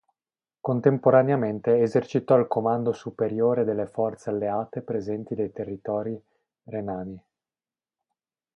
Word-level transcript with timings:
Contemporaneamente 0.59 1.79
esercitò 1.83 2.35
il 2.39 2.47
comando 2.47 2.91
superiore 2.91 3.63
delle 3.63 3.85
forze 3.85 4.31
alleate 4.31 4.81
presenti 4.81 5.35
dei 5.35 5.51
territori 5.51 6.19
renani. 6.63 7.19